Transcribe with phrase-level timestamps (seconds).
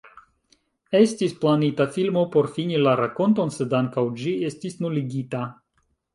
[0.99, 5.45] Estis planita filmo por fini la rakonton, sed ankaŭ ĝi estis nuligita.